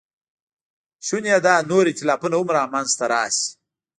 شونې 1.05 1.35
ده 1.45 1.53
نور 1.69 1.85
ایتلافونه 1.89 2.35
هم 2.59 2.69
منځ 2.75 2.89
ته 2.99 3.05
راشي. 3.11 3.47